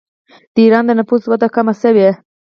[0.53, 2.09] د ایران د نفوس وده کمه شوې.